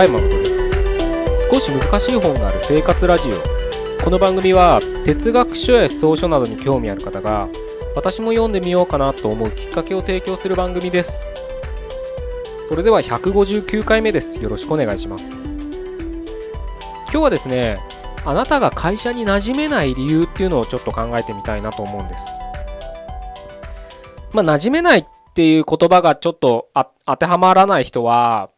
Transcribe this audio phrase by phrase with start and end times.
[0.00, 1.50] ちは山本です。
[1.52, 4.02] 少し難しい本がある生活ラジオ。
[4.02, 7.48] この番組は哲学書や思想書などに興味ある方が
[7.94, 11.20] 私も読んでみようかなと思うきっかけを提供する番組です。
[12.68, 14.42] それでは159回目です。
[14.42, 15.36] よろしくお願いします。
[17.12, 17.78] 今日はですね
[18.24, 22.26] あなたが会社に馴染めない理由っていうのをちょっと考えてみたいなと思うんです。
[24.32, 26.68] まあ馴染めないっていう言葉がちょっと
[27.04, 28.50] 当てはまらない人は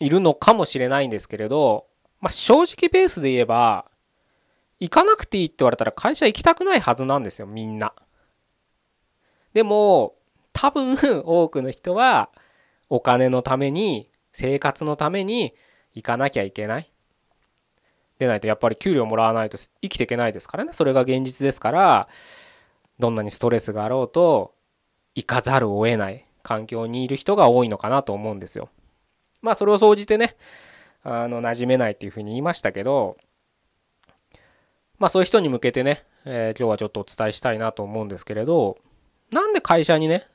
[0.00, 1.86] いるのかもしれないんですけれど、
[2.20, 3.86] まあ、正直ベースで言えば
[4.80, 7.94] 行かなくていいって言われたら会社行きたくないはずなんですよみんな。
[9.54, 10.14] でも
[10.52, 12.30] 多分 多くの人は
[12.88, 15.54] お金のために生活のために
[15.94, 16.92] 行かなきゃいけない。
[18.18, 22.08] でないとやっぱり給料もらわないと生きていけないですからねそれが現実ですから
[23.00, 24.54] どんなにストレスがあろうと
[25.16, 28.68] 行かざるを得ない環境にいる人が多いのかなと思うんですよ。
[29.42, 30.36] まあそれを総じてね
[31.04, 33.16] あの馴染めないっていうふうに言いましたけど
[34.98, 38.78] まあそういう人に向けてね、えー、今日はちょっとお伝えしたいなと思うんですけれど
[39.32, 40.26] なんで会社にね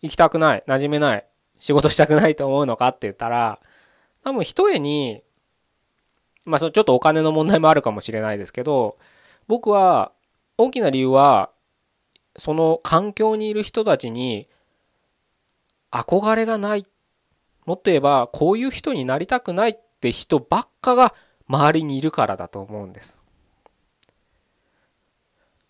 [0.00, 1.26] 行きたくない馴染めない
[1.58, 3.60] 仕事したくないと思うのかって言ったら
[4.24, 5.22] 多分一重に
[6.44, 8.96] まあちょっとお金の問題もあるかもしれないですけど
[9.48, 10.12] 僕は
[10.58, 11.50] 大きな理由は
[12.36, 14.48] その環境にいる人たちに
[15.90, 16.84] 憧れがないっ
[17.66, 21.14] もっと言えばこういう人になりたくないって人ばっかが
[21.48, 23.20] 周りにいるからだと思うんです。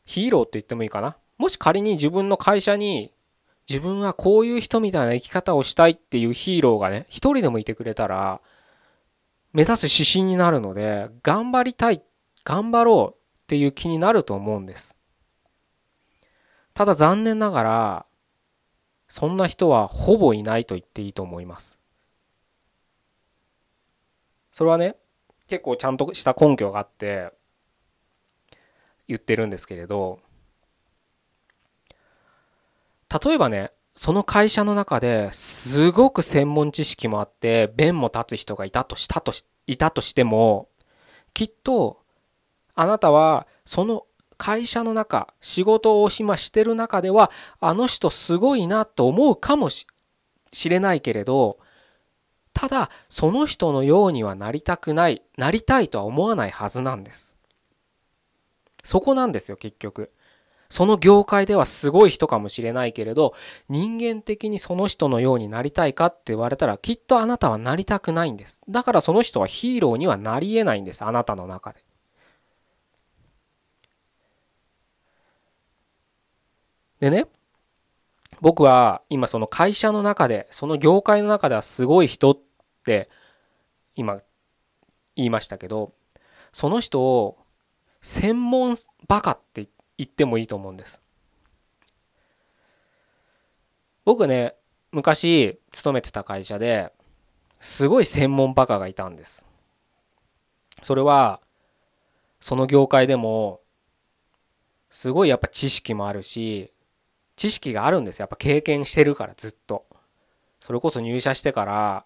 [0.05, 1.17] ヒーローって言ってもいいかな？
[1.39, 3.13] もし仮に自分の会社に
[3.69, 8.41] 自分はこういう人みたいな生き方をしたいっていうヒーローがね一人でもいてくれたら
[9.53, 12.03] 目指す指針になるので頑張りたい
[12.45, 14.97] 頑張ろうっていう気になると思うんです。
[16.75, 18.07] ただ残念ながら
[19.09, 21.81] そんな人はほぼいないと言っていいと思います。
[24.57, 24.97] それはね
[25.49, 27.31] 結構ちゃんとした根拠があって
[29.07, 30.19] 言ってるんですけれど
[33.23, 39.35] 例えばねその会社の中ですごく専門知識もあって弁も立つ人がいたとしたと
[39.67, 40.71] いたとしても
[41.35, 42.01] きっと
[42.75, 44.07] あなたはその
[44.39, 47.31] 会社の中仕事を今してる中では
[47.61, 49.87] あの人すごいなと思うかもし
[50.71, 51.59] れないけれど
[52.57, 57.37] ただその人のようにはなりたくないなりたいとは思わないはずなんです。
[58.83, 60.11] そこなんですよ結局。
[60.71, 63.35] その業界ではすごい人かもしれないけれど
[63.69, 68.63] 人間的にその人のようになりたいかって言われたらきっとあなたはなりたくないんです。
[68.71, 71.85] だからその人はヒーローにはなりえないんですあなたの中で。
[77.01, 77.27] でね
[78.41, 82.39] 僕は今その会社の中でその業界の中ではすごい人っ
[82.87, 83.11] って
[83.97, 84.21] 今
[85.17, 85.93] 言いましたけど
[86.53, 87.37] その人を
[88.01, 88.77] 専門
[89.09, 91.03] バカって言ってもいいと思うんです。
[94.05, 94.55] 僕ね
[94.93, 96.93] 昔勤めてた会社で
[97.59, 99.45] すごい専門バカがいたんです。
[100.83, 101.41] それは
[102.41, 103.61] その業界でも
[104.91, 106.73] すごいやっぱ知識もあるし
[107.35, 109.87] 知識があるんですやっぱ経験してるからずっと
[110.61, 112.05] それこそ入社してから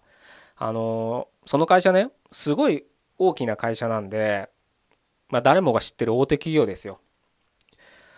[0.63, 2.85] あのその会社ねすごい
[3.17, 4.47] 大きな会社なんで、
[5.29, 6.99] まあ、誰もが知ってる大手企業ですよ。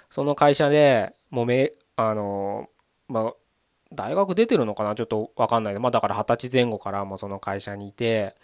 [0.10, 2.68] その会社でもうめあの
[3.08, 3.34] まあ
[3.94, 4.94] 大学出てるのかな？
[4.94, 5.80] ちょっと分かんない。
[5.80, 8.36] まあだから二十歳前後からもその会社にいて、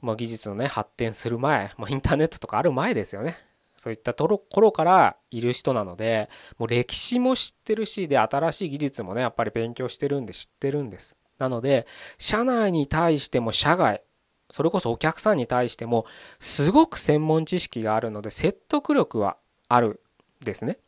[0.00, 3.36] まあ、技術のね発展する前、まあ、インターネットとかある前ですよね。
[3.76, 11.14] そういったところからいる人なのでもう歴史も知ってるしで新しい技術もねやっぱり勉強してるんで知ってるんです。
[11.38, 11.86] なので
[12.18, 14.02] 社内に対しても社外
[14.50, 16.06] それこそお客さんに対しても
[16.38, 19.36] すごく専門知識があるので説得力は
[19.68, 20.00] ある
[20.40, 20.78] ですね。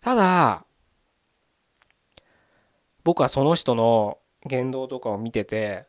[0.00, 0.64] ただ
[3.04, 5.86] 僕はその人の言動とかを見てて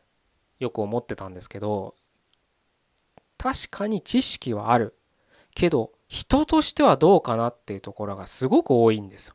[0.58, 1.94] よく思ってたんですけど
[3.38, 4.94] 確かに知識はある
[5.54, 9.34] けど人としてはどうかなっていうところがすごく多いんですよ。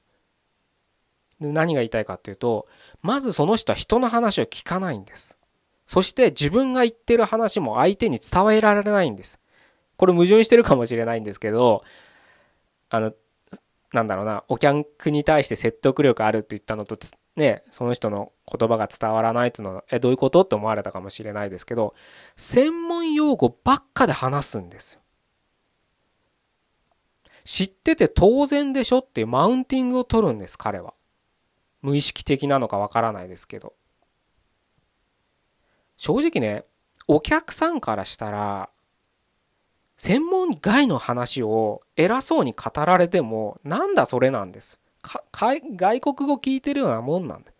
[1.39, 2.67] 何が言いたいかっていうと
[3.01, 5.37] まずその人は人の話を聞かないんです。
[5.85, 9.39] そして自分が言ってる話も相手に伝えられないんです。
[9.97, 11.83] これ矛盾してるかもしれないんですけど
[12.89, 13.13] あの
[13.93, 16.97] なんだろうなお客に対して説得力あるって言ったのと
[17.35, 20.41] ねその人の言葉が伝わらないっていうのはえどういうこと？
[20.41, 21.93] って思われたかもしれないですけど
[22.35, 25.01] 専門用語ばっかで話すんですよ。
[27.43, 30.95] 知ってて当然でしょっていうマウンティングを取るんです彼は。
[31.85, 33.73] 無意識的なのかわからないですけど。
[35.97, 36.65] 正直ね
[37.07, 38.69] お客さんからしたら
[39.95, 44.79] 専門外の話を偉そうに語られてもなんだそれなんです。
[45.31, 45.61] 外
[46.01, 47.51] 国語聞いてるようなもんなんだ。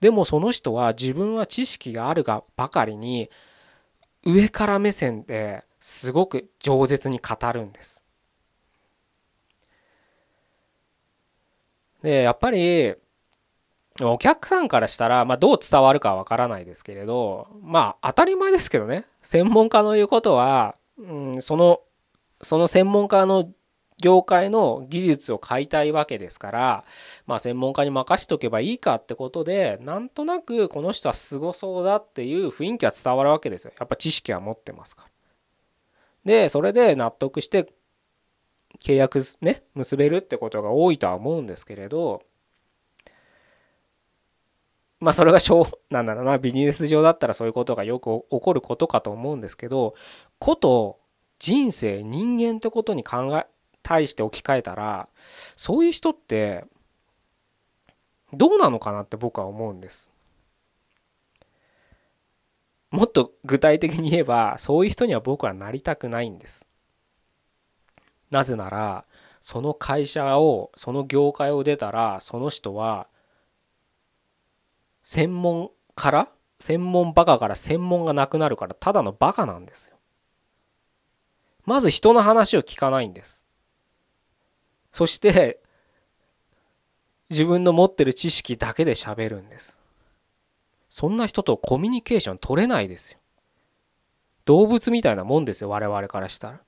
[0.00, 3.30] でもその人は自分は知識があるがばかりに
[4.24, 8.02] 上から目線ですごく饒舌に語るんです。
[12.02, 12.94] でやっぱり
[14.02, 21.80] お客さんからしたら、まあ、どう伝わるかわからないですけれどまあ当たり前ですけどね専門家の言うことは、うん、その
[22.42, 23.50] その専門家の
[23.98, 26.84] 業界の技術を買いたいわけですから、
[27.26, 35.08] まあ、専門家に任しとけばいいかってことでなんとなくこの人はすごそうだっていう雰囲気は伝わるわけですよやっぱ知識は持ってますから。
[36.26, 37.72] でそれで納得して
[38.80, 42.22] 契約ね結べるってことが多いとは思うんですけれど
[45.00, 49.94] まあそれがしょうなんだろうなビジネス上だったらそういうことがよく起こることかと思うんですけど
[50.38, 50.98] こと
[51.38, 53.46] 人生人間ってことに考え
[53.82, 55.08] 対して置き換えたら
[55.54, 56.64] そういう人って
[58.32, 60.12] どうなのかなって僕は思うんです。
[62.90, 66.66] もっと具体的に言えばそういう人には僕はなりたくないんです。
[68.30, 69.04] なぜなら
[69.40, 73.06] その会社をその業界を出たらその人は
[75.06, 79.96] 専門から専門バカから専門がなくなるからただのバカなんですよ。
[81.64, 83.46] まず人の話を聞かないんです。
[84.92, 85.60] そして
[87.28, 89.78] 自分の持ってる知識だけで喋るんです
[90.90, 93.18] そんな人とコミュニケーション取れないですよ
[94.44, 96.60] 動物みたいなもんですよ我々からしたら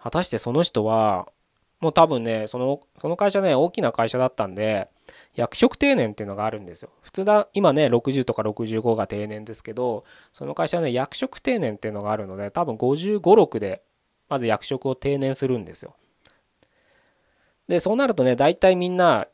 [0.00, 1.26] 果たしてその人は
[1.80, 4.88] もう多分ねそのその会社ね大きな会社だったんで
[5.34, 13.82] 役職定年っていうのがあるんですよ普通だ今ね60とか65が定年ですけどその会社ね役職定年っていうのがあるので多分55、6で
[14.28, 15.94] まず役職を定年するんですよ。
[17.68, 19.26] でそうなるとね大体みんな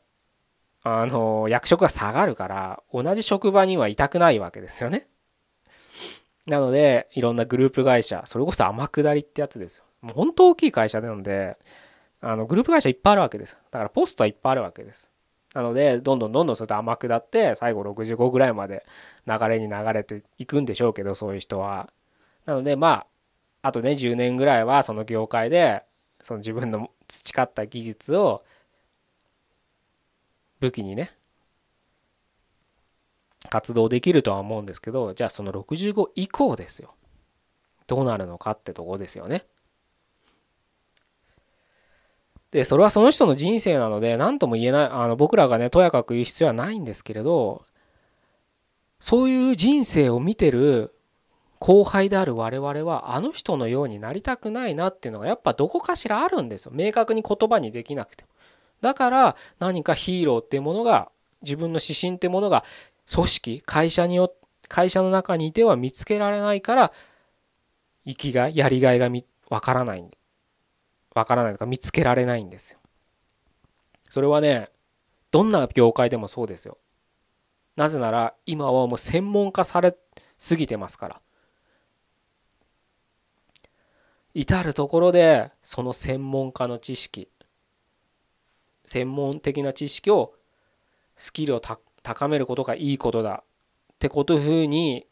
[0.83, 5.07] あの役職が下がるから同じ職場にはいたくないわけですよね。
[6.45, 9.85] なのでいろんなグループ会社それこそ天下りってやつですよ。
[10.01, 11.57] もう本当大きい会社なので
[12.25, 13.57] あのグループ会社いっぱいあるわけです。
[13.69, 15.11] だからポストはいっぱいあるわけです。
[15.53, 18.85] なのでどんどんどんどんそれと天下って最後65ぐらいまで
[19.27, 21.91] 流れに流れていくんでしょうけどそういう人は。
[22.45, 23.05] なのでま
[23.61, 25.83] ああとね10年ぐらいはその業界で
[26.21, 28.43] その自分の培った技術を
[30.61, 31.11] 武器にね
[33.49, 36.95] 活動できるとは思うんですけどじゃあその65以降ですよ
[37.87, 39.45] どうなるのかってとこですよね。
[42.53, 47.65] でそれはその人の人生なので何とも言えないあの僕らがねとやかく言う必要はないんですけれど
[48.99, 50.93] そういう人生を見てる
[51.57, 56.71] 後輩である我々はあの人のようになりたくないなっていうのがやっぱどこかしらあるんですよ。
[56.75, 58.29] 明確に言葉にできなくても。
[58.81, 61.09] だから何かヒーローっていうものが
[61.41, 62.63] 自分の指針っていうものが
[63.11, 64.33] 組織会社によ
[64.67, 66.91] 会社の中にいては見つけられないから
[68.05, 69.09] 生きがいやりがいが
[69.49, 70.05] わからない
[71.13, 72.79] わからないとか見つけられないんですよ。
[74.09, 74.69] それはね
[75.31, 76.77] どんな業界でもそうですよ。
[77.75, 79.95] なぜなら今はもう専門化され
[80.37, 81.21] すぎてますから。
[84.35, 87.29] 至る所でその専門家の知識
[88.85, 90.33] 専門的な知識を
[91.15, 91.61] スキルを
[92.01, 93.43] 高めることがいいことだ
[93.93, 95.05] ってことふうに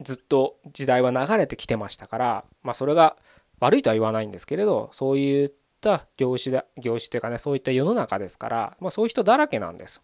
[0.00, 3.16] ずっと時代は流れてきてましたからまあそれが
[3.62, 10.02] 悪いとは言わないんですけれどそういった業種だ業種というかねそういった世の中ですからまあそういう人だらけなんです。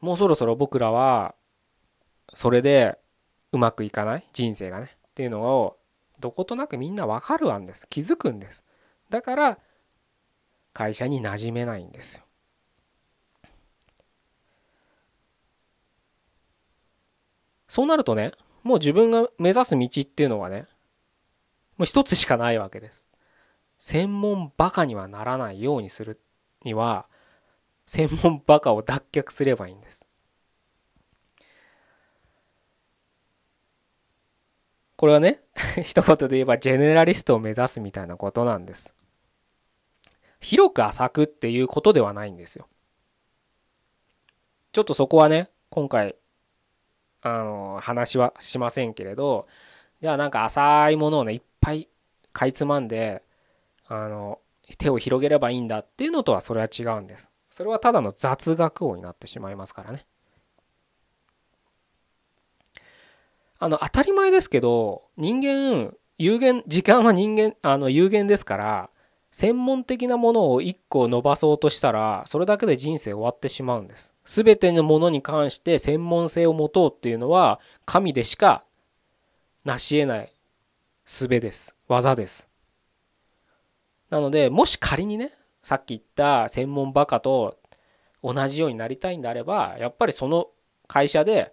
[0.00, 1.34] もうそろそろ僕らは
[2.34, 2.98] それで
[3.50, 5.76] うまくいかない人生がねっていうのを
[6.20, 7.88] どことなくみんなわかるわんです。
[7.88, 8.62] 気づくんです。
[9.10, 9.58] だから
[10.72, 12.22] 会社に馴染めないんですよ。
[17.66, 18.30] そうなるとね
[18.66, 20.66] もう自分が目指す道っていうのはね
[21.76, 23.06] もう一つしかないわけです
[23.78, 26.20] 専門バカにはならないようにする
[26.64, 27.06] には
[27.86, 30.06] 専門バカを脱却すればいいんです
[34.96, 35.40] これはね
[35.84, 38.94] 一言で言えばジェネラリストを目指すみたいなことなんです。
[40.40, 42.66] 広く浅くっていうことではないんですよ。
[44.72, 46.16] ちょっとそこはね今回
[47.26, 49.48] あの話はしませんけれど
[50.00, 51.88] じゃあなんか浅いものをねいっぱい
[52.32, 53.22] かいつまんで
[53.88, 54.38] あの
[54.78, 57.28] 手を広げればいいんだっていうのとはそれは違うんです。
[57.50, 60.04] それはただの雑学王になってしまいますからね
[63.58, 68.90] あの当たり前ですけど人間有限時間は人間あの有限ですから
[69.36, 74.14] 専門的なものを1個伸ばそうとしたらそれだけで人生終わってしまうんです。
[74.24, 78.64] 全てのものに関して専門性を持とうっていうのは神でしか
[79.66, 80.32] 成し得ない
[81.04, 81.76] 術です。
[81.86, 82.48] 技です。
[84.08, 87.58] なのでもし仮にねさっき言った専門バカと
[88.22, 90.48] 同じようになりたいんであればやっぱりその
[90.88, 91.52] 会社で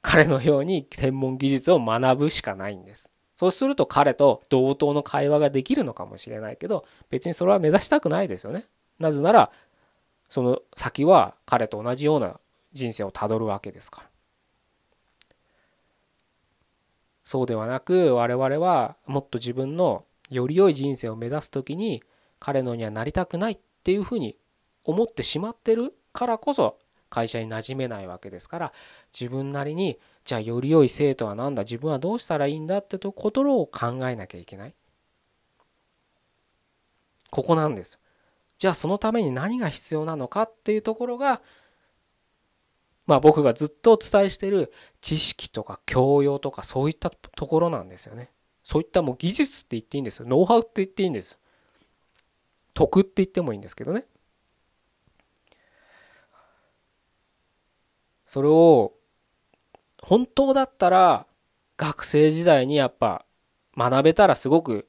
[0.00, 3.09] 彼のように専門技術を学ぶしかないんです。
[3.40, 8.66] そうすると彼と同等の会話ができるのかもしれないけど別にそれは目指したくないですよね。
[8.98, 9.50] なぜなら
[10.28, 12.38] その先は彼と同じような
[12.74, 14.08] 人生をたどるわけですから。
[17.24, 22.02] そうではなく我々はもっと自分のより良い人生を目指す時に
[22.40, 24.36] 彼のにはなりたくないっていうふうに
[24.84, 26.78] 思ってしまってるからこそ
[27.08, 28.72] 会社に馴染めないわけですから
[29.18, 31.62] 自分なりにじゃあより良い生徒は何だ？
[31.62, 34.74] 自分はどうしたらいいんだってところを考えなきゃいけない。
[37.30, 37.98] ここなんです。
[38.58, 41.40] じゃあそのために何が必要なのかっていうところが
[43.06, 48.30] まあ僕がずっとお伝えしてる知識とか教養とかそういったところなんですよね。
[48.62, 50.26] そういったもう技術って言っていいんですよ。
[50.28, 51.38] ノウハウって言っていいんです。
[52.74, 54.04] 得って言ってもいいんですけどね。
[58.26, 58.92] それを
[60.02, 61.26] 本当だったら
[61.76, 63.24] 学生時代にやっぱ
[63.76, 64.86] 学べたらすごく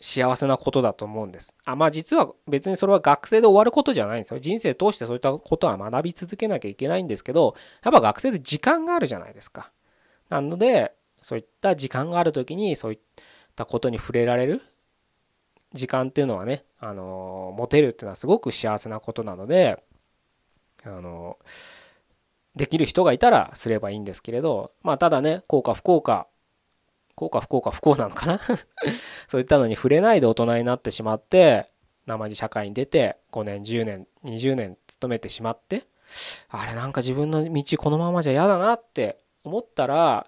[0.00, 1.54] 幸せなことだと思うんです。
[1.64, 4.40] あまあ実は別にそれは学生で終わることじゃないんですよ。
[4.40, 9.70] 人生通してそういったことは学び続けなきゃいけないんですけどやっぱ学生で時間があるじゃないですか。
[10.28, 12.98] なのでそういった時間がある時にそういっ
[13.54, 14.62] たことに触れられる
[15.72, 19.82] 時間っていうのはね、あの持てるっていうのはすごく幸せなことなので、
[20.84, 21.38] あの
[22.56, 26.26] できる人がいたらすればいいんですけれどまあただね幸か不幸か
[27.14, 28.40] 幸か不幸か不幸なのかな？
[29.28, 31.70] そういったのに触れないで大人になってしまって
[32.06, 35.86] 生地社会に出て5年10年20年勤めてしまって
[36.48, 40.26] あれなんか自分の道このままじゃ嫌だなって思ったら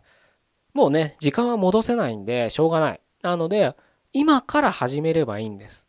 [0.75, 3.01] もうね時間は戻せないんでしょうがない。
[3.23, 3.75] なので
[4.13, 5.87] 今から始めればいいんです。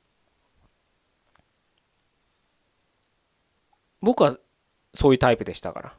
[4.02, 4.38] 僕は
[4.94, 5.94] そういうタイプでしたから。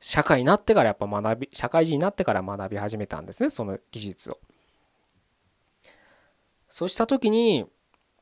[0.00, 4.38] 社会になってからやっぱ学び社会人になってから学び始めたんですねその技術を。
[6.68, 7.66] そうした時に、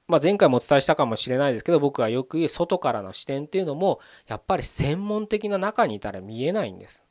[0.09, 7.05] まあ、前回もお伝えしたかもしれないですけど僕がよく言う外からの視点っていうのもやっぱり専門的な中にいたら見えないんです。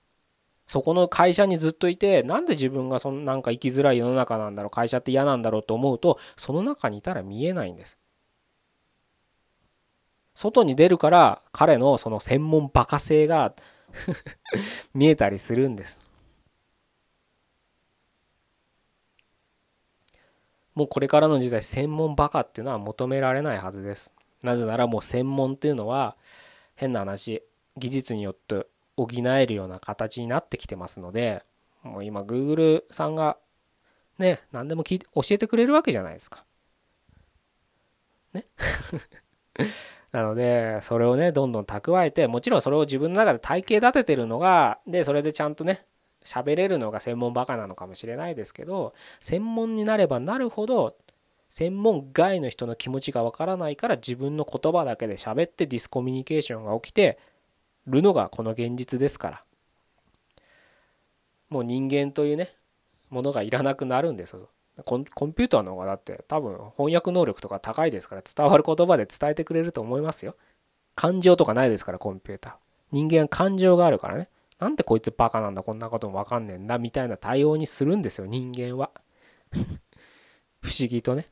[0.65, 7.97] そこの会社にずっといてなんで自分がそのなんか生きづらい世の中なんだろう会社って嫌なんだろうと思うとその中にいたら見えないんです。
[10.35, 13.53] 外に出るから彼のその専門バカ性が
[14.93, 16.01] 見えたりするんです。
[20.75, 24.13] もうこれからの時代専門バカっていうのは求められないはずです。
[24.43, 26.15] なぜならもう専門っていうのは
[26.75, 27.41] 変な話
[27.77, 31.43] 技術によって補えるような形になってきてますので
[31.81, 33.37] もう今 Google さんが
[34.19, 36.45] ね何でも聞い教えてくれるわけじゃないですか。
[38.33, 38.45] ね
[40.11, 45.85] なのでそれをねどんどん蓄えてもちろんそれを自分の中で体系立ててるのがでそれでちゃんとね
[46.23, 50.95] 喋れるのが専門バカなのかもしれないですけど専門になればなるほど
[51.49, 57.17] 専門外の人の気持ちがわからないから自分の言葉だけで喋ってディスコミュニケーションが起きて
[57.85, 59.43] るのがこの現実ですから。
[61.49, 62.49] もう人間というね
[63.09, 64.35] ものがいらなくなるんです
[64.83, 70.35] コンピューターの方がだって多分翻訳能力とか高いですから伝わる言葉で伝えてくれると思いますよ。
[70.95, 72.53] 感情とかないですからコンピューター。
[72.91, 74.29] 人間感情があるからね。
[74.59, 78.91] なんでこいつバカなんだこんなこともわかんねえんだみたいな対応にするんですよ人間は。
[80.61, 81.27] 不思議とね。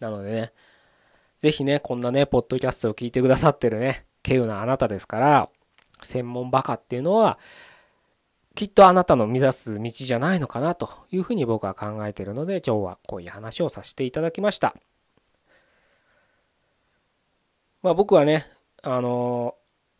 [0.00, 0.52] なのでね、
[1.38, 5.48] ぜひね、こんなね、ポッドキャストを聞いてくださってるね、稀有なあなたですから、
[6.02, 7.38] 専門バカっていうのは、
[8.56, 14.74] きっとあなたの目指す道じゃないのかなというふうに僕は考えているので今日はこういう話をさせていただきました。
[17.82, 18.50] まあ僕はね
[18.82, 19.54] あの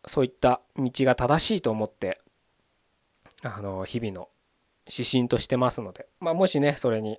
[0.07, 2.19] そういった道が正しいと思って
[3.43, 4.31] あの日々の
[4.91, 7.19] 指針としてますので、まあ、もしねそれに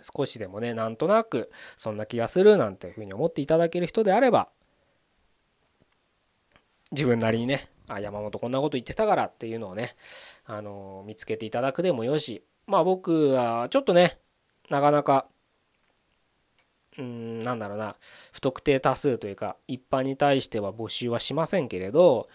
[0.00, 4.48] 少しでもねなんとなくそんな気がするなんていうふうに思っていただける人であれば
[6.90, 9.96] 自分なりにねあ山本こんなこと言ってたからっていうのをね
[10.46, 14.18] あの見つけていただくでもよしまあ僕はちょっとね
[14.70, 15.26] なかなか
[16.96, 17.96] うん、なんだろうな、
[18.30, 22.28] 不特定多数というか、一般に対しては募集はしませんけれど、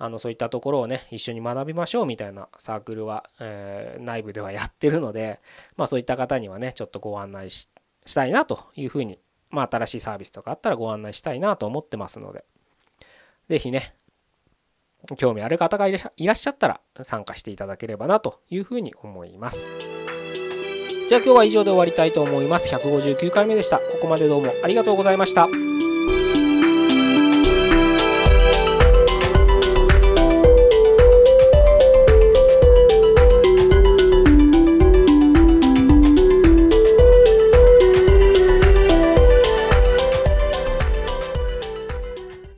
[0.00, 5.40] あのそういったところをね一緒に学びましょうみたいなサークルは、えー、内部ではやってるので、
[5.76, 7.68] まあ、そういった方にはねちょっとご案内し
[8.14, 9.18] たいなというふうに、
[9.50, 12.46] まあ、新しいサービスとかあったらご案内したいなと思ってますので
[13.50, 13.94] 是非ね
[15.16, 19.66] 興味ある方がいらっしゃったら参加していただければなというふうに思います。
[21.08, 22.68] じゃあ今日は以上で終わりたいと思います。
[22.68, 23.78] 159回目でした。
[23.78, 25.69] ここまでどうもありがとうございました。